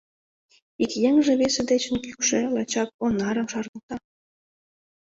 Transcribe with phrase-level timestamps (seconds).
[0.83, 3.95] Ик еҥже весе дечын кӱкшӧ, лачак Онарым шарныкта...